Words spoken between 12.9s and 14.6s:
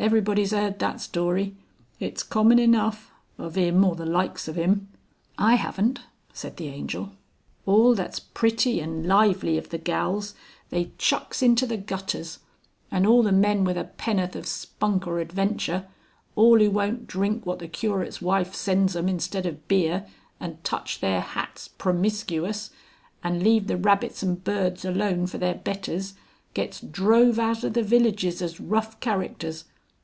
and all the men with a pennorth of